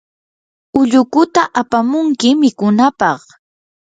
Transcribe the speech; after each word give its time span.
ullukuta 0.79 1.43
apamunki 1.61 2.29
mikunapaq. 2.41 3.21